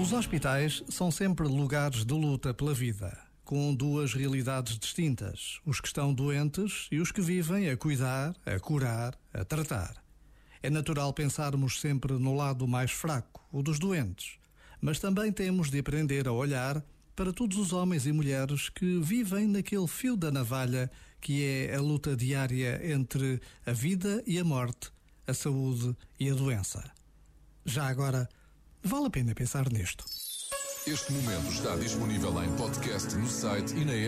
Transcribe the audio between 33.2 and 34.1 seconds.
site e na app.